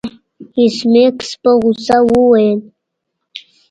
ایس 0.57 0.77
میکس 0.91 1.29
په 1.41 1.51
غوسه 1.61 1.97
وویل 2.09 2.59